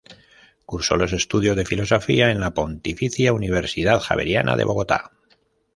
[0.65, 5.11] Cursó los estudios de filosofía en la Pontificia Universidad Javeriana de Bogotá.